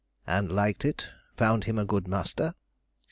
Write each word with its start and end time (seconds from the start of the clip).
"And 0.25 0.51
liked 0.51 0.83
it? 0.83 1.09
found 1.37 1.65
him 1.65 1.77
a 1.77 1.85
good 1.85 2.07
master?" 2.07 2.55